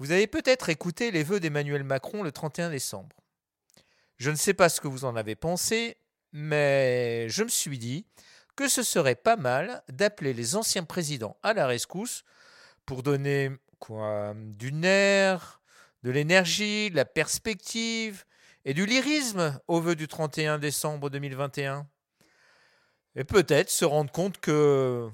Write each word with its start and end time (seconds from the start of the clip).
Vous 0.00 0.12
avez 0.12 0.26
peut-être 0.26 0.70
écouté 0.70 1.10
les 1.10 1.22
vœux 1.22 1.40
d'Emmanuel 1.40 1.84
Macron 1.84 2.22
le 2.22 2.32
31 2.32 2.70
décembre. 2.70 3.14
Je 4.16 4.30
ne 4.30 4.36
sais 4.36 4.54
pas 4.54 4.70
ce 4.70 4.80
que 4.80 4.88
vous 4.88 5.04
en 5.04 5.14
avez 5.14 5.36
pensé, 5.36 5.98
mais 6.32 7.28
je 7.28 7.44
me 7.44 7.50
suis 7.50 7.78
dit 7.78 8.06
que 8.56 8.66
ce 8.66 8.82
serait 8.82 9.14
pas 9.14 9.36
mal 9.36 9.82
d'appeler 9.90 10.32
les 10.32 10.56
anciens 10.56 10.84
présidents 10.84 11.36
à 11.42 11.52
la 11.52 11.66
rescousse 11.66 12.24
pour 12.86 13.02
donner 13.02 13.50
quoi 13.78 14.32
du 14.34 14.72
nerf, 14.72 15.60
de 16.02 16.10
l'énergie, 16.10 16.90
de 16.90 16.96
la 16.96 17.04
perspective 17.04 18.24
et 18.64 18.72
du 18.72 18.86
lyrisme 18.86 19.60
aux 19.68 19.82
vœux 19.82 19.96
du 19.96 20.08
31 20.08 20.58
décembre 20.58 21.10
2021. 21.10 21.86
Et 23.16 23.24
peut-être 23.24 23.68
se 23.68 23.84
rendre 23.84 24.10
compte 24.10 24.38
que 24.40 25.10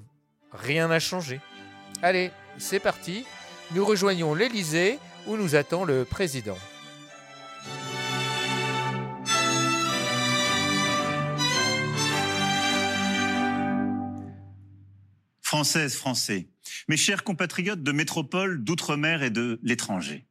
rien 0.53 0.87
n'a 0.87 0.99
changé. 1.01 1.41
Allez, 2.01 2.31
c'est 2.57 2.79
parti. 2.79 3.25
Nous 3.75 3.83
rejoignons 3.83 4.33
l'Élysée 4.33 4.97
où 5.27 5.35
nous 5.35 5.55
attend 5.55 5.83
le 5.83 6.05
président. 6.05 6.57
Françaises, 15.41 15.95
Français, 15.95 16.47
mes 16.87 16.95
chers 16.95 17.25
compatriotes 17.25 17.83
de 17.83 17.91
métropole, 17.91 18.63
d'outre-mer 18.63 19.21
et 19.23 19.31
de 19.31 19.59
l'étranger. 19.63 20.25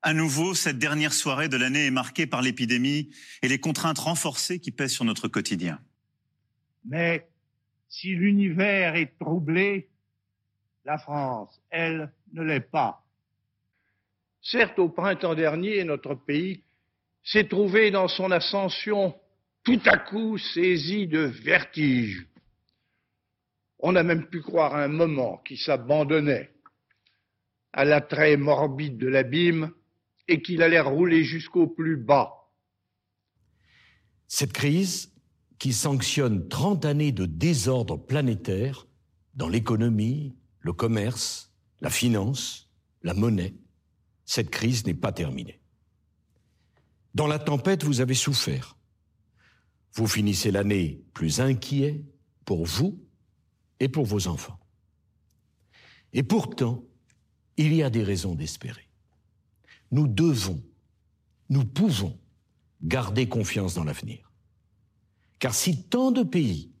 À 0.00 0.14
nouveau, 0.14 0.54
cette 0.54 0.78
dernière 0.78 1.12
soirée 1.12 1.48
de 1.48 1.58
l'année 1.58 1.86
est 1.86 1.90
marquée 1.90 2.26
par 2.26 2.40
l'épidémie 2.40 3.10
et 3.42 3.48
les 3.48 3.58
contraintes 3.58 3.98
renforcées 3.98 4.60
qui 4.60 4.70
pèsent 4.70 4.92
sur 4.92 5.04
notre 5.04 5.28
quotidien. 5.28 5.78
Mais 6.86 7.28
si 7.88 8.14
l'univers 8.14 8.96
est 8.96 9.12
troublé, 9.18 9.90
la 10.84 10.98
France, 10.98 11.60
elle, 11.70 12.12
ne 12.32 12.42
l'est 12.42 12.60
pas. 12.60 13.02
Certes, 14.42 14.78
au 14.78 14.88
printemps 14.88 15.34
dernier, 15.34 15.82
notre 15.84 16.14
pays 16.14 16.62
s'est 17.22 17.48
trouvé 17.48 17.90
dans 17.90 18.08
son 18.08 18.30
ascension 18.30 19.14
tout 19.62 19.80
à 19.86 19.96
coup 19.96 20.36
saisi 20.36 21.06
de 21.06 21.20
vertige. 21.20 22.26
On 23.78 23.96
a 23.96 24.02
même 24.02 24.26
pu 24.26 24.42
croire 24.42 24.74
un 24.76 24.88
moment 24.88 25.38
qu'il 25.38 25.58
s'abandonnait 25.58 26.50
à 27.72 27.84
l'attrait 27.84 28.36
morbide 28.36 28.98
de 28.98 29.08
l'abîme 29.08 29.72
et 30.28 30.42
qu'il 30.42 30.62
allait 30.62 30.80
rouler 30.80 31.24
jusqu'au 31.24 31.66
plus 31.66 31.96
bas. 31.96 32.32
Cette 34.28 34.52
crise, 34.52 35.12
qui 35.58 35.72
sanctionne 35.72 36.48
30 36.48 36.84
années 36.84 37.12
de 37.12 37.24
désordre 37.24 37.96
planétaire 37.96 38.86
dans 39.34 39.48
l'économie, 39.48 40.34
le 40.64 40.72
commerce, 40.72 41.52
la 41.80 41.90
finance, 41.90 42.70
la 43.02 43.12
monnaie, 43.12 43.54
cette 44.24 44.48
crise 44.48 44.86
n'est 44.86 44.94
pas 44.94 45.12
terminée. 45.12 45.60
Dans 47.14 47.26
la 47.26 47.38
tempête, 47.38 47.84
vous 47.84 48.00
avez 48.00 48.14
souffert. 48.14 48.76
Vous 49.92 50.06
finissez 50.06 50.50
l'année 50.50 51.04
plus 51.12 51.40
inquiet 51.40 52.02
pour 52.46 52.64
vous 52.64 52.98
et 53.78 53.90
pour 53.90 54.06
vos 54.06 54.26
enfants. 54.26 54.58
Et 56.14 56.22
pourtant, 56.22 56.82
il 57.58 57.74
y 57.74 57.82
a 57.82 57.90
des 57.90 58.02
raisons 58.02 58.34
d'espérer. 58.34 58.88
Nous 59.90 60.08
devons, 60.08 60.62
nous 61.50 61.66
pouvons 61.66 62.18
garder 62.82 63.28
confiance 63.28 63.74
dans 63.74 63.84
l'avenir. 63.84 64.32
Car 65.38 65.54
si 65.54 65.82
tant 65.84 66.10
de 66.10 66.22
pays 66.22 66.72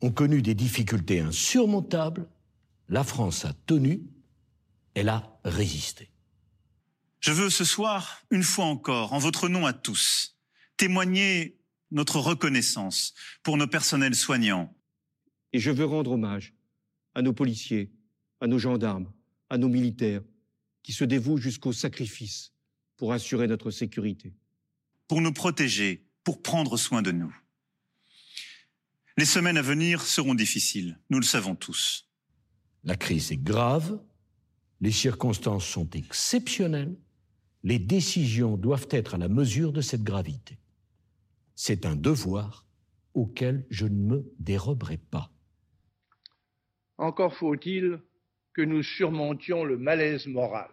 ont 0.00 0.10
connu 0.10 0.42
des 0.42 0.56
difficultés 0.56 1.20
insurmontables, 1.20 2.28
la 2.90 3.04
France 3.04 3.44
a 3.44 3.52
tenu, 3.66 4.02
elle 4.94 5.08
a 5.08 5.40
résisté. 5.44 6.10
Je 7.20 7.30
veux 7.30 7.48
ce 7.48 7.64
soir, 7.64 8.22
une 8.30 8.42
fois 8.42 8.64
encore, 8.64 9.12
en 9.12 9.18
votre 9.18 9.48
nom 9.48 9.64
à 9.64 9.72
tous, 9.72 10.36
témoigner 10.76 11.56
notre 11.92 12.18
reconnaissance 12.18 13.14
pour 13.42 13.56
nos 13.56 13.68
personnels 13.68 14.16
soignants, 14.16 14.76
et 15.52 15.60
je 15.60 15.70
veux 15.70 15.84
rendre 15.84 16.12
hommage 16.12 16.52
à 17.14 17.22
nos 17.22 17.32
policiers, 17.32 17.92
à 18.40 18.48
nos 18.48 18.58
gendarmes, 18.58 19.12
à 19.50 19.58
nos 19.58 19.68
militaires, 19.68 20.22
qui 20.82 20.92
se 20.92 21.04
dévouent 21.04 21.38
jusqu'au 21.38 21.72
sacrifice 21.72 22.52
pour 22.96 23.12
assurer 23.12 23.46
notre 23.46 23.70
sécurité. 23.70 24.34
Pour 25.06 25.20
nous 25.20 25.32
protéger, 25.32 26.06
pour 26.24 26.42
prendre 26.42 26.76
soin 26.76 27.02
de 27.02 27.12
nous. 27.12 27.34
Les 29.16 29.24
semaines 29.24 29.58
à 29.58 29.62
venir 29.62 30.02
seront 30.02 30.34
difficiles, 30.34 30.98
nous 31.10 31.18
le 31.18 31.24
savons 31.24 31.54
tous. 31.54 32.09
La 32.84 32.96
crise 32.96 33.30
est 33.32 33.42
grave, 33.42 34.00
les 34.80 34.92
circonstances 34.92 35.66
sont 35.66 35.88
exceptionnelles, 35.90 36.96
les 37.62 37.78
décisions 37.78 38.56
doivent 38.56 38.88
être 38.90 39.14
à 39.14 39.18
la 39.18 39.28
mesure 39.28 39.72
de 39.72 39.82
cette 39.82 40.02
gravité. 40.02 40.58
C'est 41.54 41.84
un 41.84 41.96
devoir 41.96 42.66
auquel 43.12 43.66
je 43.68 43.86
ne 43.86 43.96
me 43.96 44.32
déroberai 44.38 44.96
pas. 44.96 45.30
Encore 46.96 47.34
faut-il 47.34 48.00
que 48.54 48.62
nous 48.62 48.82
surmontions 48.82 49.64
le 49.64 49.76
malaise 49.76 50.26
moral, 50.26 50.70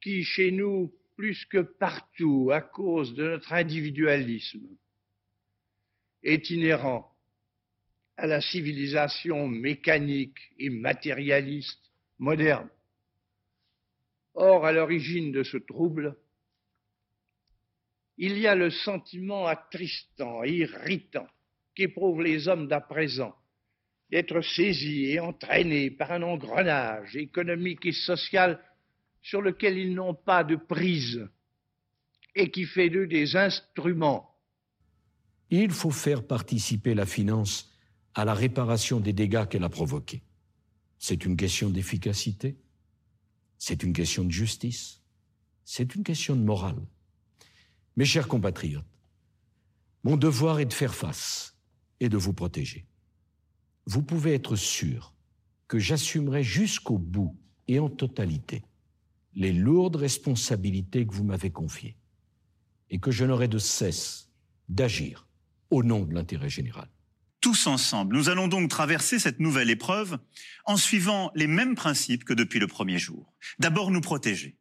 qui 0.00 0.22
chez 0.22 0.52
nous, 0.52 0.92
plus 1.16 1.44
que 1.46 1.58
partout, 1.58 2.50
à 2.52 2.60
cause 2.60 3.14
de 3.14 3.24
notre 3.24 3.52
individualisme, 3.52 4.66
est 6.22 6.50
inhérent 6.50 7.11
à 8.16 8.26
la 8.26 8.40
civilisation 8.40 9.48
mécanique 9.48 10.38
et 10.58 10.70
matérialiste 10.70 11.90
moderne. 12.18 12.68
Or, 14.34 14.64
à 14.64 14.72
l'origine 14.72 15.32
de 15.32 15.42
ce 15.42 15.56
trouble, 15.56 16.16
il 18.18 18.38
y 18.38 18.46
a 18.46 18.54
le 18.54 18.70
sentiment 18.70 19.46
attristant 19.46 20.44
et 20.44 20.52
irritant 20.52 21.26
qu'éprouvent 21.74 22.22
les 22.22 22.48
hommes 22.48 22.68
d'à 22.68 22.80
présent 22.80 23.34
d'être 24.12 24.42
saisis 24.42 25.06
et 25.06 25.20
entraînés 25.20 25.90
par 25.90 26.12
un 26.12 26.22
engrenage 26.22 27.16
économique 27.16 27.86
et 27.86 27.92
social 27.92 28.62
sur 29.22 29.40
lequel 29.40 29.78
ils 29.78 29.94
n'ont 29.94 30.14
pas 30.14 30.44
de 30.44 30.56
prise 30.56 31.26
et 32.34 32.50
qui 32.50 32.66
fait 32.66 32.90
d'eux 32.90 33.06
des 33.06 33.36
instruments. 33.36 34.28
Il 35.48 35.70
faut 35.70 35.90
faire 35.90 36.26
participer 36.26 36.94
la 36.94 37.06
finance 37.06 37.71
à 38.14 38.24
la 38.24 38.34
réparation 38.34 39.00
des 39.00 39.12
dégâts 39.12 39.46
qu'elle 39.46 39.64
a 39.64 39.68
provoqués. 39.68 40.22
C'est 40.98 41.24
une 41.24 41.36
question 41.36 41.70
d'efficacité, 41.70 42.56
c'est 43.58 43.82
une 43.82 43.92
question 43.92 44.24
de 44.24 44.30
justice, 44.30 45.00
c'est 45.64 45.94
une 45.94 46.04
question 46.04 46.36
de 46.36 46.42
morale. 46.42 46.80
Mes 47.96 48.04
chers 48.04 48.28
compatriotes, 48.28 48.84
mon 50.04 50.16
devoir 50.16 50.60
est 50.60 50.66
de 50.66 50.72
faire 50.72 50.94
face 50.94 51.56
et 52.00 52.08
de 52.08 52.16
vous 52.16 52.32
protéger 52.32 52.86
vous 53.86 54.02
pouvez 54.02 54.34
être 54.34 54.56
sûr 54.56 55.14
que 55.68 55.78
j'assumerai 55.78 56.42
jusqu'au 56.42 56.98
bout 56.98 57.36
et 57.68 57.78
en 57.78 57.88
totalité 57.88 58.62
les 59.34 59.52
lourdes 59.52 59.96
responsabilités 59.96 61.06
que 61.06 61.14
vous 61.14 61.24
m'avez 61.24 61.50
confiées 61.50 61.96
et 62.90 62.98
que 62.98 63.10
je 63.10 63.24
n'aurai 63.24 63.48
de 63.48 63.58
cesse 63.58 64.30
d'agir 64.68 65.26
au 65.70 65.82
nom 65.82 66.04
de 66.04 66.14
l'intérêt 66.14 66.50
général. 66.50 66.88
Tous 67.42 67.66
ensemble, 67.66 68.14
nous 68.14 68.28
allons 68.28 68.46
donc 68.46 68.70
traverser 68.70 69.18
cette 69.18 69.40
nouvelle 69.40 69.68
épreuve 69.68 70.16
en 70.64 70.76
suivant 70.76 71.32
les 71.34 71.48
mêmes 71.48 71.74
principes 71.74 72.22
que 72.22 72.32
depuis 72.32 72.60
le 72.60 72.68
premier 72.68 73.00
jour. 73.00 73.34
D'abord, 73.58 73.90
nous 73.90 74.00
protéger. 74.00 74.56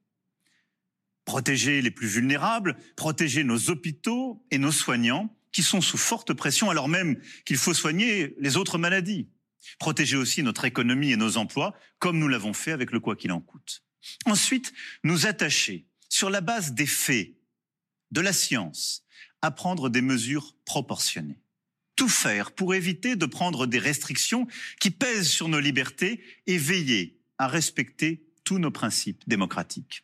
Protéger 1.23 1.83
les 1.83 1.91
plus 1.91 2.07
vulnérables, 2.07 2.75
protéger 2.95 3.43
nos 3.43 3.69
hôpitaux 3.69 4.43
et 4.49 4.57
nos 4.57 4.71
soignants, 4.71 5.31
qui 5.51 5.61
sont 5.61 5.79
sous 5.79 5.99
forte 5.99 6.33
pression 6.33 6.71
alors 6.71 6.89
même 6.89 7.21
qu'il 7.45 7.57
faut 7.57 7.75
soigner 7.75 8.33
les 8.39 8.57
autres 8.57 8.79
maladies. 8.79 9.29
Protéger 9.77 10.17
aussi 10.17 10.41
notre 10.41 10.65
économie 10.65 11.11
et 11.11 11.17
nos 11.17 11.37
emplois, 11.37 11.75
comme 11.99 12.17
nous 12.17 12.27
l'avons 12.27 12.53
fait 12.53 12.71
avec 12.71 12.91
le 12.91 12.99
quoi 12.99 13.15
qu'il 13.15 13.31
en 13.31 13.41
coûte. 13.41 13.83
Ensuite, 14.25 14.73
nous 15.03 15.27
attacher, 15.27 15.85
sur 16.09 16.31
la 16.31 16.41
base 16.41 16.73
des 16.73 16.87
faits, 16.87 17.35
de 18.09 18.21
la 18.21 18.33
science, 18.33 19.05
à 19.43 19.51
prendre 19.51 19.87
des 19.89 20.01
mesures 20.01 20.55
proportionnées. 20.65 21.43
Tout 22.01 22.09
faire 22.09 22.51
pour 22.51 22.73
éviter 22.73 23.15
de 23.15 23.27
prendre 23.27 23.67
des 23.67 23.77
restrictions 23.77 24.47
qui 24.79 24.89
pèsent 24.89 25.29
sur 25.29 25.47
nos 25.49 25.59
libertés 25.59 26.19
et 26.47 26.57
veiller 26.57 27.19
à 27.37 27.47
respecter 27.47 28.23
tous 28.43 28.57
nos 28.57 28.71
principes 28.71 29.21
démocratiques. 29.27 30.03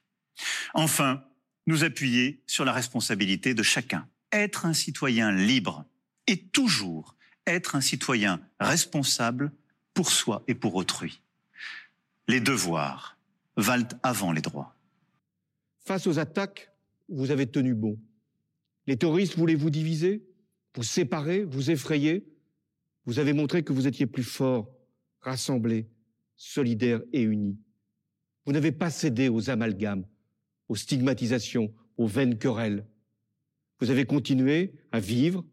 Enfin, 0.75 1.23
nous 1.65 1.83
appuyer 1.83 2.43
sur 2.45 2.65
la 2.65 2.71
responsabilité 2.71 3.55
de 3.55 3.63
chacun 3.63 4.07
être 4.31 4.67
un 4.67 4.75
citoyen 4.75 5.31
libre 5.31 5.85
et 6.27 6.37
toujours 6.37 7.15
être 7.47 7.75
un 7.75 7.81
citoyen 7.81 8.41
responsable 8.59 9.51
pour 9.95 10.11
soi 10.11 10.43
et 10.47 10.53
pour 10.53 10.75
autrui. 10.75 11.19
Les 12.27 12.41
devoirs 12.41 13.17
valent 13.55 13.87
avant 14.03 14.31
les 14.31 14.41
droits. 14.41 14.75
Face 15.83 16.05
aux 16.05 16.19
attaques, 16.19 16.69
vous 17.09 17.31
avez 17.31 17.47
tenu 17.47 17.73
bon. 17.73 17.97
Les 18.85 18.97
terroristes 18.97 19.35
voulaient 19.35 19.55
vous 19.55 19.71
diviser, 19.71 20.26
vous 20.77 20.83
séparer, 20.83 21.43
vous 21.43 21.71
effrayer. 21.71 22.23
Vous 23.07 23.17
avez 23.17 23.33
montré 23.33 23.63
que 23.63 23.73
vous 23.73 23.87
étiez 23.87 24.05
plus 24.05 24.23
fort, 24.23 24.69
rassemblés, 25.21 25.87
solidaires 26.35 27.01
et 27.13 27.23
unis. 27.23 27.57
Vous 28.45 28.51
n'avez 28.53 28.71
pas 28.71 28.91
cédé 28.91 29.27
aux 29.27 29.49
amalgames, 29.49 30.05
aux 30.69 30.75
stigmatisations, 30.75 31.73
aux 31.97 32.05
vaines 32.05 32.37
querelles. 32.37 32.85
Vous 33.79 33.89
avez 33.89 34.05
continué 34.05 34.75
à 34.91 34.99
vivre, 34.99 35.43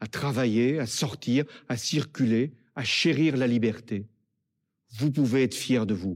à 0.00 0.06
travailler, 0.08 0.78
à 0.78 0.86
sortir, 0.86 1.46
à 1.70 1.78
circuler, 1.78 2.52
à 2.74 2.84
chérir 2.84 3.38
la 3.38 3.46
liberté. 3.46 4.06
Vous 4.98 5.10
pouvez 5.10 5.44
être 5.44 5.54
fiers 5.54 5.86
de 5.86 5.94
vous. 5.94 6.14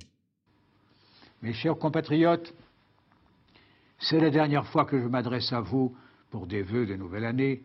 Mes 1.41 1.55
chers 1.55 1.79
compatriotes, 1.79 2.55
c'est 3.99 4.21
la 4.21 4.29
dernière 4.29 4.67
fois 4.67 4.85
que 4.85 5.01
je 5.01 5.07
m'adresse 5.07 5.51
à 5.55 5.63
vous 5.63 5.97
pour 6.29 6.47
des 6.47 6.63
vœux 6.63 6.85
de 6.85 6.95
nouvelle 6.95 7.25
année 7.25 7.63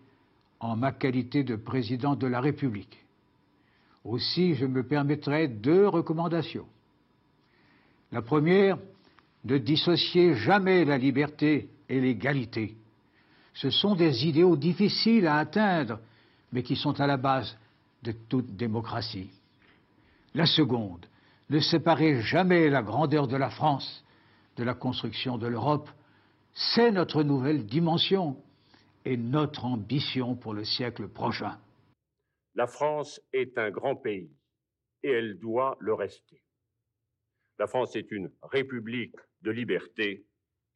en 0.66 0.76
ma 0.76 0.92
qualité 0.92 1.44
de 1.44 1.56
président 1.56 2.16
de 2.16 2.28
la 2.28 2.42
République. 2.42 3.06
Aussi, 4.04 4.56
je 4.56 4.66
me 4.66 4.84
permettrai 4.84 5.48
deux 5.48 5.88
recommandations. 5.88 6.68
La 8.12 8.22
première, 8.22 8.78
ne 9.44 9.58
dissocier 9.58 10.36
jamais 10.36 10.86
la 10.86 10.98
liberté 10.98 11.70
et 11.88 12.00
l'égalité. 12.00 12.76
Ce 13.54 13.70
sont 13.70 13.96
des 13.96 14.26
idéaux 14.28 14.58
difficiles 14.58 15.28
à 15.28 15.38
atteindre, 15.38 16.00
mais 16.52 16.64
qui 16.64 16.76
sont 16.76 17.00
à 17.00 17.08
la 17.08 17.18
base 17.18 17.56
de 18.04 18.12
toute 18.12 18.56
démocratie. 18.56 19.30
La 20.34 20.46
seconde, 20.46 21.06
ne 21.50 21.60
séparer 21.60 22.22
jamais 22.22 22.70
la 22.70 22.82
grandeur 22.82 23.28
de 23.28 23.38
la 23.38 23.50
France 23.50 24.04
de 24.58 24.64
la 24.64 24.74
construction 24.74 25.38
de 25.38 25.48
l'Europe. 25.48 25.90
C'est 26.54 26.92
notre 26.92 27.24
nouvelle 27.24 27.66
dimension 27.66 28.38
et 29.06 29.18
notre 29.18 29.66
ambition 29.66 30.36
pour 30.36 30.54
le 30.54 30.66
siècle 30.66 31.08
prochain. 31.08 31.62
La 32.56 32.68
France 32.68 33.22
est 33.34 33.58
un 33.58 33.70
grand 33.70 33.96
pays 33.96 34.36
et 35.04 35.12
elle 35.12 35.38
doit 35.40 35.78
le 35.80 35.94
rester. 35.94 36.42
La 37.60 37.68
France 37.68 37.96
est 37.96 38.12
une 38.12 38.32
république 38.42 39.16
de 39.42 39.52
liberté 39.52 40.26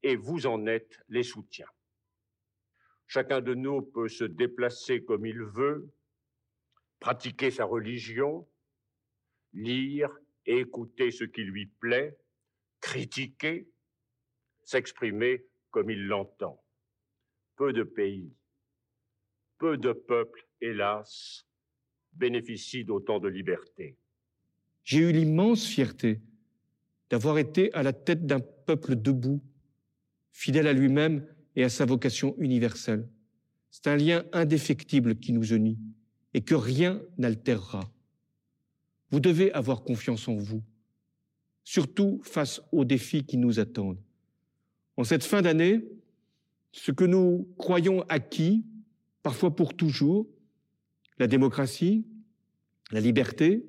et 0.03 0.15
vous 0.15 0.45
en 0.45 0.67
êtes 0.67 0.99
les 1.09 1.23
soutiens. 1.23 1.69
Chacun 3.07 3.41
de 3.41 3.55
nous 3.55 3.81
peut 3.81 4.07
se 4.07 4.23
déplacer 4.23 5.03
comme 5.03 5.25
il 5.25 5.41
veut, 5.41 5.91
pratiquer 6.99 7.49
sa 7.49 7.65
religion, 7.65 8.47
lire 9.53 10.15
et 10.45 10.59
écouter 10.59 11.09
ce 11.09 11.23
qui 11.23 11.41
lui 11.41 11.65
plaît, 11.65 12.17
critiquer, 12.81 13.67
s'exprimer 14.63 15.45
comme 15.71 15.89
il 15.89 16.05
l'entend. 16.05 16.63
Peu 17.59 17.73
de 17.73 17.83
pays, 17.83 18.31
peu 19.57 19.75
de 19.75 19.91
peuples, 19.91 20.47
hélas, 20.61 21.45
bénéficient 22.13 22.85
d'autant 22.85 23.19
de 23.19 23.27
liberté. 23.27 23.97
J'ai 24.85 24.99
eu 24.99 25.11
l'immense 25.11 25.65
fierté 25.65 26.21
d'avoir 27.09 27.37
été 27.37 27.73
à 27.73 27.83
la 27.83 27.91
tête 27.91 28.25
d'un 28.25 28.39
peuple 28.39 28.95
debout, 28.95 29.43
fidèle 30.31 30.67
à 30.67 30.73
lui-même 30.73 31.27
et 31.57 31.65
à 31.65 31.69
sa 31.69 31.83
vocation 31.83 32.33
universelle. 32.37 33.09
C'est 33.71 33.87
un 33.87 33.97
lien 33.97 34.23
indéfectible 34.31 35.19
qui 35.19 35.33
nous 35.33 35.53
unit 35.53 35.77
et 36.33 36.39
que 36.39 36.55
rien 36.55 37.01
n'altérera. 37.17 37.91
Vous 39.11 39.19
devez 39.19 39.51
avoir 39.51 39.83
confiance 39.83 40.29
en 40.29 40.37
vous, 40.37 40.63
surtout 41.65 42.21
face 42.23 42.61
aux 42.71 42.85
défis 42.85 43.25
qui 43.25 43.35
nous 43.35 43.59
attendent. 43.59 44.01
En 44.95 45.03
cette 45.03 45.25
fin 45.25 45.41
d'année, 45.41 45.83
ce 46.71 46.91
que 46.91 47.03
nous 47.03 47.47
croyons 47.57 48.03
acquis, 48.09 48.65
parfois 49.23 49.55
pour 49.55 49.75
toujours, 49.75 50.27
la 51.17 51.27
démocratie, 51.27 52.05
la 52.91 52.99
liberté, 52.99 53.65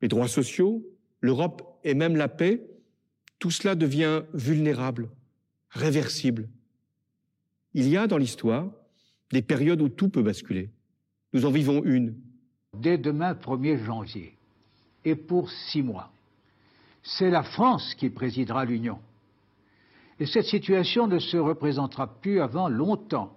les 0.00 0.08
droits 0.08 0.28
sociaux, 0.28 0.84
l'Europe 1.20 1.78
et 1.84 1.94
même 1.94 2.16
la 2.16 2.28
paix, 2.28 2.66
tout 3.38 3.50
cela 3.50 3.74
devient 3.74 4.22
vulnérable, 4.34 5.10
réversible. 5.70 6.48
Il 7.74 7.88
y 7.88 7.96
a 7.96 8.06
dans 8.06 8.18
l'histoire 8.18 8.70
des 9.30 9.42
périodes 9.42 9.80
où 9.80 9.88
tout 9.88 10.08
peut 10.08 10.22
basculer. 10.22 10.70
Nous 11.32 11.46
en 11.46 11.50
vivons 11.50 11.82
une. 11.84 12.14
Dès 12.78 12.98
demain, 12.98 13.32
1er 13.34 13.82
janvier, 13.84 14.36
et 15.04 15.14
pour 15.14 15.50
six 15.50 15.82
mois, 15.82 16.12
c'est 17.02 17.30
la 17.30 17.42
France 17.42 17.94
qui 17.94 18.10
présidera 18.10 18.64
l'Union. 18.64 18.98
Et 20.22 20.26
cette 20.26 20.46
situation 20.46 21.08
ne 21.08 21.18
se 21.18 21.36
représentera 21.36 22.20
plus 22.20 22.40
avant 22.40 22.68
longtemps. 22.68 23.36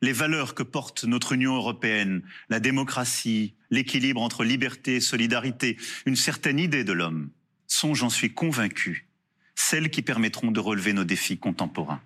Les 0.00 0.14
valeurs 0.14 0.54
que 0.54 0.62
porte 0.62 1.04
notre 1.04 1.32
Union 1.32 1.54
européenne, 1.54 2.22
la 2.48 2.60
démocratie, 2.60 3.56
l'équilibre 3.68 4.22
entre 4.22 4.42
liberté 4.42 4.96
et 4.96 5.00
solidarité, 5.00 5.76
une 6.06 6.16
certaine 6.16 6.58
idée 6.58 6.82
de 6.82 6.94
l'homme, 6.94 7.28
sont, 7.66 7.92
j'en 7.92 8.08
suis 8.08 8.32
convaincu, 8.32 9.06
celles 9.54 9.90
qui 9.90 10.00
permettront 10.00 10.50
de 10.50 10.60
relever 10.60 10.94
nos 10.94 11.04
défis 11.04 11.36
contemporains. 11.36 12.00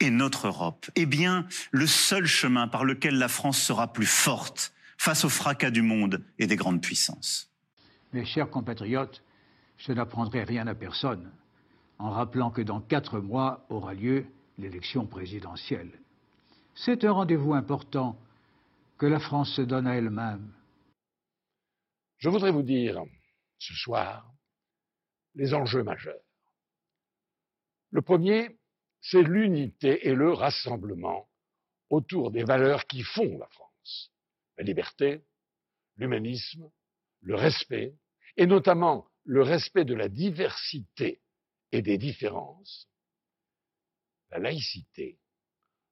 Et 0.00 0.10
notre 0.10 0.48
Europe 0.48 0.90
est 0.96 1.06
bien 1.06 1.46
le 1.70 1.86
seul 1.86 2.26
chemin 2.26 2.66
par 2.66 2.84
lequel 2.84 3.16
la 3.16 3.28
France 3.28 3.62
sera 3.62 3.92
plus 3.92 4.10
forte 4.10 4.72
face 4.98 5.24
au 5.24 5.28
fracas 5.28 5.70
du 5.70 5.82
monde 5.82 6.20
et 6.40 6.48
des 6.48 6.56
grandes 6.56 6.82
puissances. 6.82 7.48
Mes 8.12 8.24
chers 8.24 8.50
compatriotes, 8.50 9.22
je 9.78 9.92
n'apprendrai 9.92 10.42
rien 10.42 10.66
à 10.66 10.74
personne 10.74 11.30
en 11.98 12.10
rappelant 12.10 12.50
que 12.50 12.62
dans 12.62 12.80
quatre 12.80 13.20
mois 13.20 13.64
aura 13.68 13.94
lieu 13.94 14.26
l'élection 14.58 15.06
présidentielle. 15.06 15.90
C'est 16.74 17.04
un 17.04 17.12
rendez-vous 17.12 17.54
important 17.54 18.16
que 18.98 19.06
la 19.06 19.20
France 19.20 19.54
se 19.54 19.62
donne 19.62 19.86
à 19.86 19.96
elle-même. 19.96 20.52
Je 22.18 22.28
voudrais 22.28 22.52
vous 22.52 22.62
dire 22.62 23.02
ce 23.58 23.74
soir 23.74 24.32
les 25.34 25.54
enjeux 25.54 25.82
majeurs. 25.82 26.22
Le 27.90 28.02
premier, 28.02 28.56
c'est 29.00 29.22
l'unité 29.22 30.08
et 30.08 30.14
le 30.14 30.32
rassemblement 30.32 31.28
autour 31.90 32.30
des 32.30 32.44
valeurs 32.44 32.86
qui 32.86 33.02
font 33.02 33.38
la 33.38 33.46
France. 33.48 34.10
La 34.56 34.64
liberté, 34.64 35.22
l'humanisme, 35.96 36.70
le 37.20 37.34
respect, 37.34 37.94
et 38.36 38.46
notamment 38.46 39.06
le 39.24 39.42
respect 39.42 39.84
de 39.84 39.94
la 39.94 40.08
diversité 40.08 41.20
et 41.74 41.82
des 41.82 41.98
différences, 41.98 42.88
la 44.30 44.38
laïcité, 44.38 45.18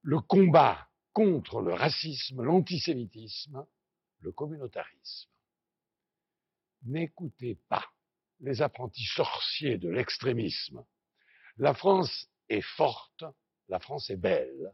le 0.01 0.21
combat 0.21 0.87
contre 1.11 1.59
le 1.59 1.73
racisme, 1.73 2.41
l'antisémitisme, 2.41 3.65
le 4.19 4.31
communautarisme. 4.31 5.29
N'écoutez 6.83 7.55
pas 7.67 7.85
les 8.39 8.61
apprentis 8.61 9.03
sorciers 9.13 9.77
de 9.77 9.89
l'extrémisme. 9.89 10.85
La 11.57 11.73
France 11.73 12.29
est 12.47 12.61
forte, 12.61 13.25
la 13.67 13.79
France 13.79 14.09
est 14.09 14.15
belle, 14.15 14.73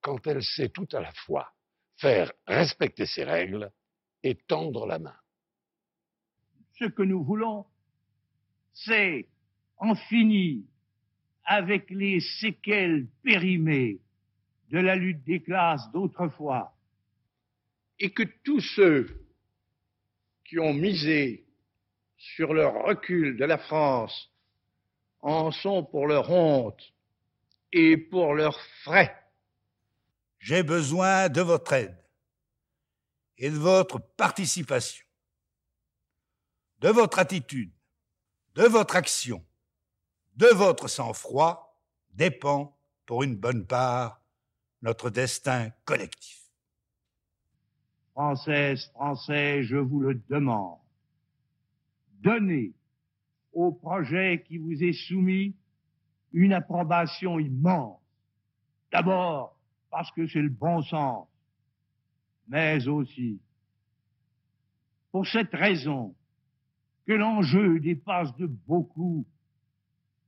quand 0.00 0.24
elle 0.28 0.44
sait 0.44 0.68
tout 0.68 0.88
à 0.92 1.00
la 1.00 1.12
fois 1.12 1.52
faire 1.96 2.32
respecter 2.46 3.06
ses 3.06 3.24
règles 3.24 3.72
et 4.22 4.36
tendre 4.36 4.86
la 4.86 5.00
main. 5.00 5.18
Ce 6.78 6.84
que 6.84 7.02
nous 7.02 7.24
voulons, 7.24 7.66
c'est 8.72 9.28
en 9.78 9.94
finir 9.94 10.62
avec 11.44 11.90
les 11.90 12.20
séquelles 12.20 13.06
périmées 13.22 14.00
de 14.70 14.78
la 14.78 14.96
lutte 14.96 15.24
des 15.24 15.40
classes 15.40 15.90
d'autrefois, 15.92 16.76
et 17.98 18.10
que 18.10 18.22
tous 18.44 18.60
ceux 18.60 19.26
qui 20.44 20.58
ont 20.58 20.74
misé 20.74 21.46
sur 22.16 22.52
le 22.52 22.66
recul 22.66 23.36
de 23.36 23.44
la 23.44 23.58
France 23.58 24.30
en 25.20 25.50
sont 25.50 25.84
pour 25.84 26.06
leur 26.06 26.30
honte 26.30 26.92
et 27.72 27.96
pour 27.96 28.34
leurs 28.34 28.60
frais. 28.82 29.14
J'ai 30.38 30.62
besoin 30.62 31.28
de 31.28 31.40
votre 31.40 31.72
aide 31.72 31.96
et 33.36 33.50
de 33.50 33.56
votre 33.56 33.98
participation, 33.98 35.04
de 36.80 36.88
votre 36.88 37.18
attitude, 37.18 37.72
de 38.54 38.64
votre 38.64 38.96
action, 38.96 39.44
de 40.38 40.46
votre 40.54 40.88
sang-froid 40.88 41.76
dépend, 42.14 42.76
pour 43.06 43.24
une 43.24 43.36
bonne 43.36 43.66
part, 43.66 44.20
notre 44.82 45.10
destin 45.10 45.70
collectif. 45.84 46.42
Françaises, 48.12 48.88
Français, 48.92 49.64
je 49.64 49.76
vous 49.76 50.00
le 50.00 50.14
demande, 50.28 50.78
donnez 52.20 52.72
au 53.52 53.72
projet 53.72 54.44
qui 54.46 54.58
vous 54.58 54.82
est 54.82 54.92
soumis 54.92 55.56
une 56.32 56.52
approbation 56.52 57.40
immense. 57.40 58.00
D'abord 58.92 59.58
parce 59.90 60.10
que 60.12 60.28
c'est 60.28 60.42
le 60.42 60.50
bon 60.50 60.82
sens, 60.82 61.26
mais 62.46 62.86
aussi 62.86 63.40
pour 65.10 65.26
cette 65.26 65.52
raison 65.52 66.14
que 67.06 67.12
l'enjeu 67.12 67.80
dépasse 67.80 68.34
de 68.36 68.46
beaucoup 68.46 69.26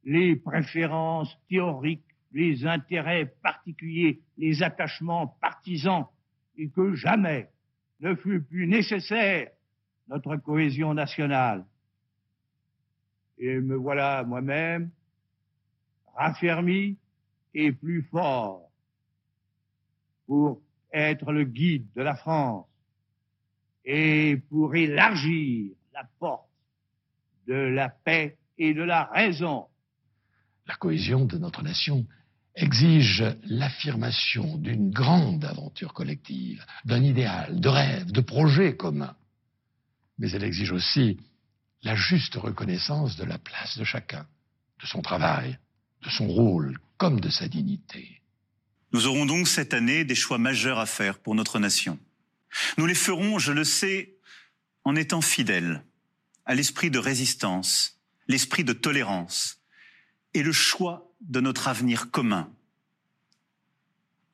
les 0.04 0.36
préférences 0.36 1.38
théoriques, 1.48 2.04
les 2.32 2.66
intérêts 2.66 3.26
particuliers, 3.42 4.20
les 4.36 4.62
attachements 4.62 5.26
partisans, 5.40 6.06
et 6.56 6.68
que 6.68 6.94
jamais 6.94 7.50
ne 8.00 8.14
fut 8.14 8.40
plus 8.42 8.66
nécessaire 8.66 9.50
notre 10.08 10.36
cohésion 10.36 10.94
nationale. 10.94 11.64
Et 13.38 13.60
me 13.60 13.76
voilà 13.76 14.24
moi-même 14.24 14.90
raffermi 16.14 16.98
et 17.54 17.72
plus 17.72 18.02
fort 18.02 18.70
pour 20.26 20.60
être 20.92 21.32
le 21.32 21.44
guide 21.44 21.86
de 21.94 22.02
la 22.02 22.14
France 22.14 22.66
et 23.84 24.36
pour 24.48 24.74
élargir 24.74 25.72
la 25.94 26.04
porte 26.18 26.48
de 27.46 27.54
la 27.54 27.88
paix 27.88 28.36
et 28.58 28.74
de 28.74 28.82
la 28.82 29.04
raison. 29.04 29.69
La 30.70 30.76
cohésion 30.76 31.24
de 31.24 31.36
notre 31.36 31.64
nation 31.64 32.06
exige 32.54 33.24
l'affirmation 33.42 34.56
d'une 34.56 34.92
grande 34.92 35.44
aventure 35.44 35.92
collective, 35.92 36.64
d'un 36.84 37.02
idéal, 37.02 37.58
de 37.58 37.68
rêve, 37.68 38.12
de 38.12 38.20
projet 38.20 38.76
commun. 38.76 39.16
Mais 40.20 40.30
elle 40.30 40.44
exige 40.44 40.70
aussi 40.70 41.18
la 41.82 41.96
juste 41.96 42.36
reconnaissance 42.36 43.16
de 43.16 43.24
la 43.24 43.36
place 43.36 43.78
de 43.78 43.82
chacun, 43.82 44.28
de 44.80 44.86
son 44.86 45.02
travail, 45.02 45.58
de 46.04 46.08
son 46.08 46.28
rôle 46.28 46.78
comme 46.98 47.18
de 47.18 47.30
sa 47.30 47.48
dignité. 47.48 48.22
Nous 48.92 49.08
aurons 49.08 49.26
donc 49.26 49.48
cette 49.48 49.74
année 49.74 50.04
des 50.04 50.14
choix 50.14 50.38
majeurs 50.38 50.78
à 50.78 50.86
faire 50.86 51.18
pour 51.18 51.34
notre 51.34 51.58
nation. 51.58 51.98
Nous 52.78 52.86
les 52.86 52.94
ferons, 52.94 53.40
je 53.40 53.50
le 53.50 53.64
sais, 53.64 54.14
en 54.84 54.94
étant 54.94 55.20
fidèles 55.20 55.82
à 56.44 56.54
l'esprit 56.54 56.92
de 56.92 57.00
résistance, 57.00 57.98
l'esprit 58.28 58.62
de 58.62 58.72
tolérance 58.72 59.59
et 60.34 60.42
le 60.42 60.52
choix 60.52 61.12
de 61.20 61.40
notre 61.40 61.68
avenir 61.68 62.10
commun 62.10 62.52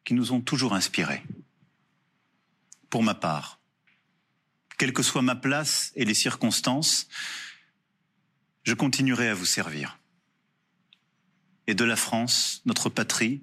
qui 0.05 0.15
nous 0.15 0.33
ont 0.33 0.41
toujours 0.41 0.75
inspirés. 0.75 1.23
Pour 2.91 3.03
ma 3.03 3.15
part, 3.15 3.61
quelle 4.79 4.93
que 4.93 5.03
soit 5.03 5.23
ma 5.23 5.35
place 5.35 5.93
et 5.97 6.05
les 6.05 6.15
circonstances, 6.15 7.09
je 8.63 8.75
continuerai 8.75 9.29
à 9.29 9.35
vous 9.35 9.47
servir. 9.47 9.99
Et 11.67 11.75
de 11.75 11.85
la 11.85 11.97
France, 11.97 12.63
notre 12.67 12.89
patrie, 12.89 13.43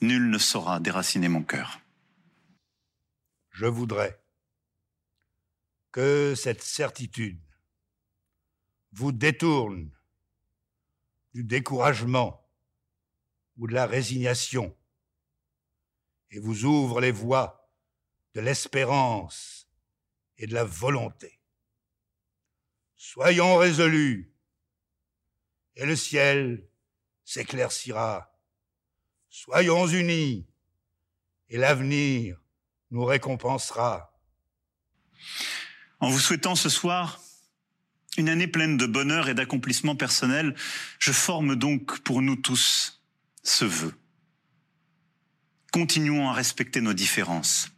nul 0.00 0.30
ne 0.30 0.38
saura 0.38 0.80
déraciner 0.80 1.28
mon 1.28 1.42
cœur. 1.42 1.80
Je 3.50 3.66
voudrais 3.66 4.20
que 5.92 6.34
cette 6.34 6.62
certitude 6.62 7.40
vous 8.92 9.12
détourne 9.12 9.90
du 11.32 11.44
découragement 11.44 12.46
ou 13.56 13.66
de 13.66 13.74
la 13.74 13.86
résignation 13.86 14.76
et 16.30 16.38
vous 16.38 16.64
ouvre 16.64 17.00
les 17.00 17.12
voies 17.12 17.70
de 18.34 18.40
l'espérance 18.40 19.68
et 20.38 20.46
de 20.46 20.54
la 20.54 20.64
volonté. 20.64 21.40
Soyons 22.96 23.56
résolus 23.56 24.34
et 25.76 25.84
le 25.84 25.96
ciel 25.96 26.66
s'éclaircira. 27.24 28.32
Soyons 29.28 29.86
unis 29.86 30.46
et 31.48 31.58
l'avenir 31.58 32.40
nous 32.90 33.04
récompensera. 33.04 34.18
En 36.00 36.10
vous 36.10 36.18
souhaitant 36.18 36.54
ce 36.54 36.68
soir 36.68 37.20
une 38.18 38.28
année 38.28 38.46
pleine 38.46 38.76
de 38.76 38.86
bonheur 38.86 39.28
et 39.28 39.34
d'accomplissement 39.34 39.96
personnel, 39.96 40.54
je 40.98 41.12
forme 41.12 41.56
donc 41.56 42.00
pour 42.00 42.22
nous 42.22 42.36
tous 42.36 43.02
ce 43.42 43.64
vœu. 43.64 43.94
Continuons 45.72 46.28
à 46.28 46.34
respecter 46.34 46.80
nos 46.80 46.92
différences, 46.92 47.70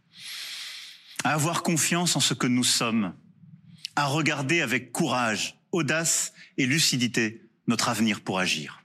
à 1.23 1.33
avoir 1.35 1.63
confiance 1.63 2.17
en 2.17 2.21
ce 2.21 2.35
que 2.35 2.49
nous 2.49 2.65
sommes, 2.65 3.15
à 3.95 4.07
regarder 4.07 4.61
avec 4.61 4.91
courage, 4.91 5.57
audace 5.71 6.33
et 6.59 6.67
lucidité 6.67 7.43
notre 7.69 7.89
avenir 7.89 8.21
pour 8.21 8.41
agir. 8.41 8.83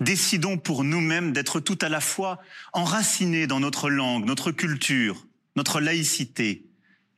Décidons 0.00 0.58
pour 0.58 0.82
nous-mêmes 0.82 1.32
d'être 1.32 1.60
tout 1.60 1.78
à 1.80 1.88
la 1.88 2.00
fois 2.00 2.40
enracinés 2.72 3.46
dans 3.46 3.60
notre 3.60 3.90
langue, 3.90 4.24
notre 4.24 4.50
culture, 4.50 5.26
notre 5.56 5.80
laïcité, 5.80 6.64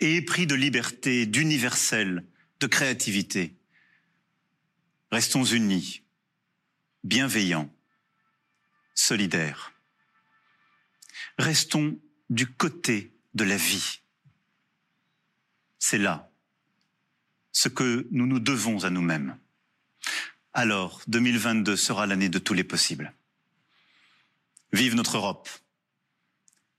et 0.01 0.17
épris 0.17 0.47
de 0.47 0.55
liberté, 0.55 1.27
d'universel, 1.27 2.25
de 2.61 2.67
créativité. 2.67 3.57
Restons 5.11 5.45
unis, 5.45 6.03
bienveillants, 7.03 7.73
solidaires. 8.95 9.73
Restons 11.39 11.99
du 12.29 12.47
côté 12.47 13.13
de 13.35 13.45
la 13.45 13.57
vie. 13.57 14.01
C'est 15.79 15.99
là 15.99 16.31
ce 17.53 17.69
que 17.69 18.07
nous 18.11 18.27
nous 18.27 18.39
devons 18.39 18.85
à 18.85 18.91
nous-mêmes. 18.91 19.37
Alors, 20.53 21.03
2022 21.09 21.77
sera 21.77 22.07
l'année 22.07 22.29
de 22.29 22.39
tous 22.39 22.55
les 22.55 22.65
possibles. 22.65 23.13
Vive 24.73 24.95
notre 24.95 25.17
Europe. 25.17 25.49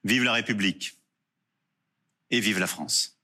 Vive 0.03 0.23
la 0.23 0.33
République. 0.33 0.97
Et 2.29 2.39
vive 2.39 2.59
la 2.59 2.67
France. 2.67 3.20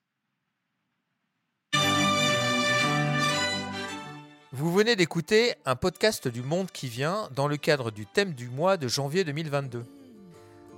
Vous 4.53 4.71
venez 4.71 4.95
d'écouter 4.95 5.55
un 5.65 5.75
podcast 5.75 6.29
du 6.29 6.41
Monde 6.41 6.71
qui 6.71 6.87
vient 6.87 7.27
dans 7.35 7.49
le 7.49 7.57
cadre 7.57 7.91
du 7.91 8.05
thème 8.05 8.31
du 8.31 8.47
mois 8.47 8.77
de 8.77 8.87
janvier 8.87 9.25
2022. 9.25 9.83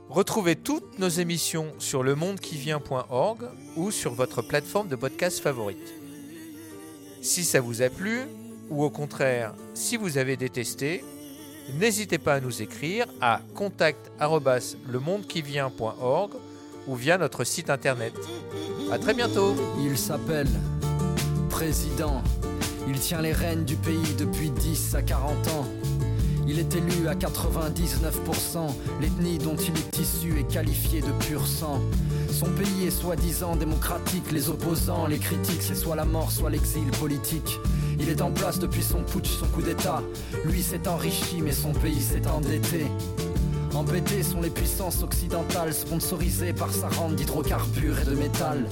Retrouvez 0.09 0.55
toutes 0.55 0.97
nos 0.97 1.07
émissions 1.07 1.71
sur 1.77 2.01
lemondequivient.org 2.01 3.47
ou 3.75 3.91
sur 3.91 4.15
votre 4.15 4.41
plateforme 4.41 4.87
de 4.87 4.95
podcast 4.95 5.39
favorite. 5.39 5.93
Si 7.21 7.43
ça 7.43 7.61
vous 7.61 7.83
a 7.83 7.89
plu, 7.89 8.21
ou 8.71 8.83
au 8.83 8.89
contraire, 8.89 9.53
si 9.75 9.97
vous 9.97 10.17
avez 10.17 10.35
détesté, 10.35 11.03
n'hésitez 11.75 12.17
pas 12.17 12.33
à 12.33 12.39
nous 12.39 12.63
écrire 12.63 13.05
à 13.21 13.39
contact@lemondequivient.org 13.53 16.31
ou 16.87 16.95
via 16.95 17.19
notre 17.19 17.43
site 17.43 17.69
internet. 17.69 18.15
À 18.91 18.97
très 18.97 19.13
bientôt. 19.13 19.53
Il 19.79 19.95
s'appelle 19.95 20.49
président. 21.51 22.23
Il 22.91 22.99
tient 22.99 23.21
les 23.21 23.33
rênes 23.33 23.65
du 23.65 23.75
pays 23.75 24.15
depuis 24.17 24.49
10 24.49 24.95
à 24.95 25.03
40 25.03 25.31
ans. 25.49 25.65
Il 26.47 26.57
est 26.57 26.73
élu 26.73 27.07
à 27.07 27.13
99%. 27.13 28.67
L'ethnie 28.99 29.37
dont 29.37 29.55
il 29.55 29.77
est 29.77 29.99
issu 29.99 30.39
est 30.39 30.51
qualifiée 30.51 31.01
de 31.01 31.11
pur 31.27 31.45
sang. 31.45 31.79
Son 32.31 32.47
pays 32.47 32.87
est 32.87 32.89
soi-disant 32.89 33.55
démocratique. 33.55 34.31
Les 34.31 34.49
opposants, 34.49 35.05
les 35.05 35.19
critiques, 35.19 35.61
c'est 35.61 35.75
soit 35.75 35.95
la 35.95 36.05
mort, 36.05 36.31
soit 36.31 36.49
l'exil 36.49 36.89
politique. 36.99 37.59
Il 37.99 38.09
est 38.09 38.23
en 38.23 38.31
place 38.31 38.57
depuis 38.57 38.81
son 38.81 39.03
putsch, 39.03 39.29
son 39.29 39.45
coup 39.45 39.61
d'état. 39.61 40.01
Lui 40.45 40.63
s'est 40.63 40.87
enrichi, 40.87 41.43
mais 41.43 41.51
son 41.51 41.73
pays 41.73 42.01
s'est 42.01 42.25
endetté. 42.27 42.87
Embêtés 43.75 44.23
sont 44.23 44.41
les 44.41 44.49
puissances 44.49 45.03
occidentales 45.03 45.75
sponsorisées 45.75 46.53
par 46.53 46.71
sa 46.71 46.89
rente 46.89 47.15
d'hydrocarbures 47.15 47.99
et 47.99 48.05
de 48.05 48.15
métal. 48.15 48.65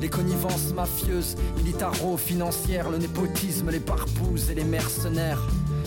Les 0.00 0.08
connivences 0.08 0.72
mafieuses, 0.74 1.36
militaro-financières, 1.58 2.90
le 2.90 2.98
népotisme, 2.98 3.70
les 3.70 3.80
barbouzes 3.80 4.50
et 4.50 4.54
les 4.54 4.64
mercenaires. 4.64 5.42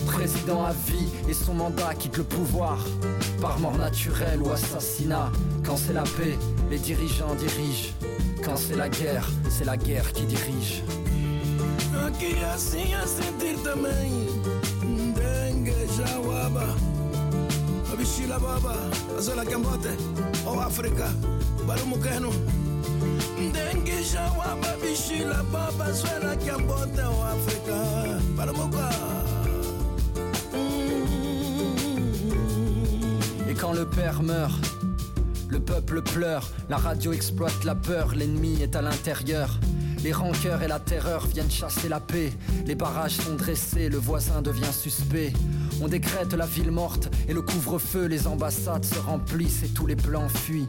Président 0.06 0.64
à 0.64 0.72
vie 0.72 1.08
et 1.28 1.34
son 1.34 1.54
mandat 1.54 1.94
quitte 1.94 2.18
le 2.18 2.24
pouvoir 2.24 2.78
par 3.40 3.58
mort 3.58 3.76
naturelle 3.76 4.40
ou 4.42 4.50
assassinat. 4.50 5.32
Quand 5.64 5.76
c'est 5.76 5.92
la 5.92 6.02
paix, 6.02 6.38
les 6.70 6.78
dirigeants 6.78 7.34
dirigent. 7.34 7.92
Quand 8.44 8.56
c'est 8.56 8.76
la 8.76 8.88
guerre, 8.88 9.28
c'est 9.48 9.64
la 9.64 9.76
guerre 9.76 10.12
qui 10.12 10.24
dirige. 10.26 10.84
O 23.44 23.50
Barumuka 28.36 28.88
Et 33.48 33.54
quand 33.54 33.72
le 33.72 33.86
père 33.86 34.22
meurt, 34.22 34.60
le 35.48 35.60
peuple 35.60 36.02
pleure, 36.02 36.50
la 36.68 36.76
radio 36.76 37.12
exploite 37.12 37.64
la 37.64 37.74
peur, 37.74 38.14
l'ennemi 38.14 38.60
est 38.62 38.76
à 38.76 38.82
l'intérieur. 38.82 39.60
Les 40.02 40.12
rancœurs 40.12 40.62
et 40.62 40.68
la 40.68 40.80
terreur 40.80 41.26
viennent 41.26 41.50
chasser 41.50 41.88
la 41.88 42.00
paix. 42.00 42.32
Les 42.66 42.74
barrages 42.74 43.16
sont 43.16 43.36
dressés, 43.36 43.88
le 43.88 43.96
voisin 43.96 44.42
devient 44.42 44.72
suspect. 44.72 45.32
On 45.80 45.88
décrète 45.88 46.34
la 46.34 46.46
ville 46.46 46.70
morte 46.70 47.10
et 47.28 47.32
le 47.32 47.42
couvre-feu, 47.42 48.06
les 48.06 48.26
ambassades 48.26 48.84
se 48.84 48.98
remplissent 48.98 49.62
et 49.62 49.68
tous 49.68 49.86
les 49.86 49.96
plans 49.96 50.28
fuient. 50.28 50.68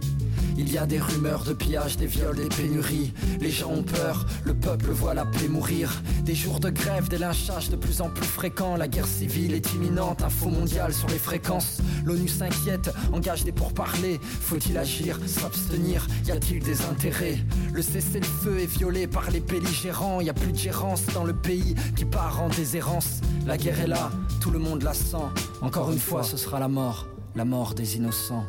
Il 0.57 0.71
y 0.71 0.77
a 0.77 0.85
des 0.85 0.99
rumeurs 0.99 1.43
de 1.43 1.53
pillage, 1.53 1.97
des 1.97 2.05
viols, 2.05 2.37
des 2.37 2.47
pénuries. 2.47 3.13
Les 3.41 3.51
gens 3.51 3.71
ont 3.71 3.83
peur, 3.83 4.25
le 4.45 4.53
peuple 4.53 4.91
voit 4.91 5.13
la 5.13 5.25
paix 5.25 5.49
mourir. 5.49 6.01
Des 6.23 6.33
jours 6.33 6.59
de 6.61 6.69
grève, 6.69 7.09
des 7.09 7.17
lynchages 7.17 7.69
de 7.69 7.75
plus 7.75 7.99
en 7.99 8.09
plus 8.09 8.25
fréquents. 8.25 8.77
La 8.77 8.87
guerre 8.87 9.07
civile 9.07 9.53
est 9.53 9.73
imminente, 9.73 10.21
info 10.21 10.49
mondiale 10.49 10.93
sur 10.93 11.09
les 11.09 11.17
fréquences. 11.17 11.81
L'ONU 12.05 12.29
s'inquiète, 12.29 12.89
engage 13.11 13.43
des 13.43 13.51
pourparlers. 13.51 14.19
Faut-il 14.21 14.77
agir, 14.77 15.19
s'abstenir? 15.25 16.07
Y 16.25 16.31
a-t-il 16.31 16.63
des 16.63 16.81
intérêts? 16.83 17.37
Le 17.73 17.81
cessez-le-feu 17.81 18.59
est 18.59 18.77
violé 18.77 19.07
par 19.07 19.29
les 19.31 19.41
belligérants. 19.41 20.21
Y 20.21 20.29
a 20.29 20.33
plus 20.33 20.53
de 20.53 20.57
gérance 20.57 21.05
dans 21.13 21.25
le 21.25 21.33
pays 21.33 21.75
qui 21.97 22.05
part 22.05 22.41
en 22.41 22.47
déshérence. 22.47 23.19
La 23.45 23.57
guerre 23.57 23.81
est 23.81 23.87
là, 23.87 24.09
tout 24.39 24.51
le 24.51 24.59
monde 24.59 24.83
la 24.83 24.93
sent. 24.93 25.17
Encore 25.61 25.91
une 25.91 25.99
fois, 25.99 26.23
ce 26.23 26.37
sera 26.37 26.59
la 26.59 26.69
mort, 26.69 27.07
la 27.35 27.43
mort 27.43 27.75
des 27.75 27.97
innocents. 27.97 28.45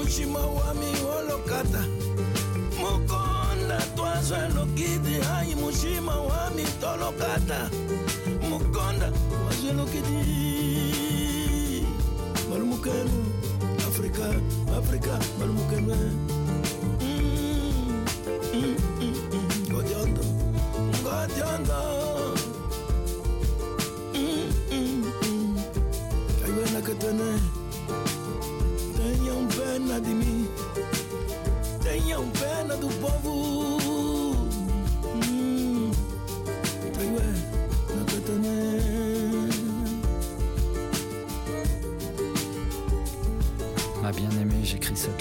Mushima 0.00 0.38
wami 0.38 0.86
wolokata 1.04 1.84
Mukonda 2.80 3.78
twazwe 3.96 4.38
lokidi 4.54 5.20
Hai 5.28 5.54
mushima 5.54 6.20
wami 6.20 6.62
tolokata 6.80 7.70
Mukonda 8.50 9.12
twazwe 9.12 9.72
lokidi 9.72 10.24
Malumukenu 12.50 13.24
Afrika, 13.88 14.34
Afrika, 14.78 15.18
malumukenu 15.38 15.94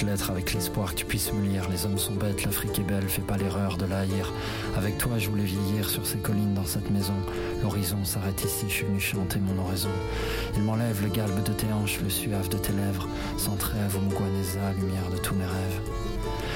avec 0.10 0.54
l'espoir 0.54 0.92
que 0.92 0.96
tu 0.96 1.06
puisses 1.06 1.32
me 1.34 1.46
lire. 1.46 1.70
Les 1.70 1.86
hommes 1.86 2.00
sont 2.00 2.16
bêtes, 2.16 2.44
l'Afrique 2.44 2.80
est 2.80 2.84
belle, 2.84 3.08
fais 3.08 3.22
pas 3.22 3.38
l'erreur 3.38 3.78
de 3.78 3.86
la 3.86 4.00
haïr. 4.00 4.34
Avec 4.76 4.98
toi, 4.98 5.20
je 5.20 5.30
voulais 5.30 5.44
vieillir 5.44 5.88
sur 5.88 6.06
ces 6.06 6.18
collines 6.18 6.56
dans 6.56 6.66
cette 6.66 6.90
maison. 6.90 7.14
L'horizon 7.62 8.04
s'arrête 8.04 8.44
ici, 8.44 8.66
je 8.68 8.74
suis 8.74 8.86
venu 8.86 9.00
chanter 9.00 9.40
mon 9.40 9.62
oraison. 9.62 9.90
Il 10.56 10.64
m'enlève 10.64 11.04
le 11.04 11.10
galbe 11.10 11.44
de 11.44 11.54
tes 11.54 11.68
hanches, 11.72 12.00
le 12.02 12.10
suave 12.10 12.50
de 12.50 12.58
tes 12.58 12.74
lèvres, 12.74 13.08
sans 13.38 13.56
trêve 13.56 13.96
au 13.98 14.02
Mugwaneza, 14.02 14.74
lumière 14.80 15.12
de 15.12 15.18
tous 15.18 15.36
mes 15.36 15.46
rêves. 15.46 15.82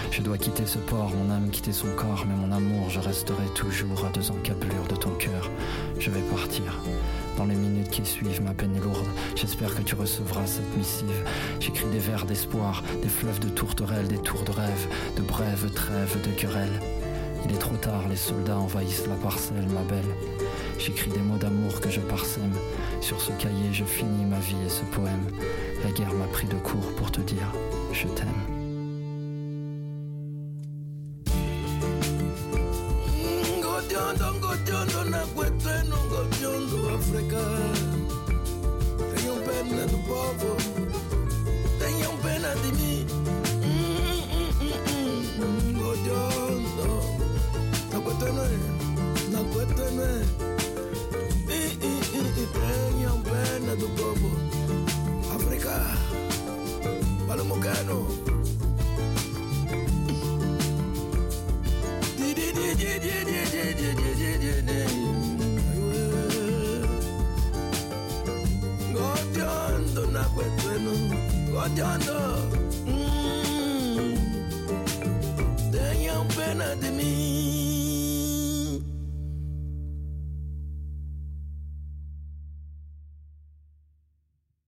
Je 0.09 0.21
dois 0.23 0.39
quitter 0.39 0.65
ce 0.65 0.79
port, 0.79 1.11
mon 1.11 1.31
âme 1.31 1.51
quitter 1.51 1.73
son 1.73 1.89
corps, 1.95 2.25
mais 2.27 2.35
mon 2.35 2.51
amour, 2.51 2.89
je 2.89 2.99
resterai 2.99 3.45
toujours 3.53 4.03
à 4.03 4.09
deux 4.09 4.31
encablures 4.31 4.87
de 4.89 4.95
ton 4.95 5.11
cœur. 5.11 5.51
Je 5.99 6.09
vais 6.09 6.21
partir. 6.21 6.81
Dans 7.37 7.45
les 7.45 7.55
minutes 7.55 7.89
qui 7.89 8.05
suivent, 8.05 8.43
ma 8.43 8.53
peine 8.53 8.75
est 8.75 8.79
lourde. 8.79 9.07
J'espère 9.35 9.73
que 9.75 9.81
tu 9.81 9.95
recevras 9.95 10.45
cette 10.45 10.77
missive. 10.77 11.23
J'écris 11.59 11.87
des 11.91 11.99
vers 11.99 12.25
d'espoir, 12.25 12.83
des 13.01 13.09
fleuves 13.09 13.39
de 13.39 13.49
tourterelles, 13.49 14.07
des 14.07 14.19
tours 14.19 14.43
de 14.43 14.51
rêve, 14.51 14.87
de 15.17 15.21
brèves 15.21 15.71
trêves 15.73 16.21
de 16.21 16.31
querelles. 16.31 16.79
Il 17.45 17.51
est 17.53 17.59
trop 17.59 17.75
tard, 17.75 18.07
les 18.09 18.15
soldats 18.15 18.57
envahissent 18.57 19.07
la 19.07 19.15
parcelle, 19.15 19.67
ma 19.67 19.81
belle. 19.81 20.15
J'écris 20.77 21.11
des 21.11 21.19
mots 21.19 21.37
d'amour 21.37 21.81
que 21.81 21.89
je 21.89 21.99
parsème. 21.99 22.53
Sur 23.01 23.19
ce 23.19 23.31
cahier, 23.33 23.71
je 23.71 23.83
finis 23.83 24.25
ma 24.25 24.39
vie 24.39 24.55
et 24.65 24.69
ce 24.69 24.83
poème. 24.83 25.27
La 25.83 25.91
guerre 25.91 26.13
m'a 26.13 26.27
pris 26.27 26.47
de 26.47 26.55
court 26.55 26.93
pour 26.95 27.11
te 27.11 27.21
dire, 27.21 27.51
je 27.91 28.07
t'aime. 28.07 28.62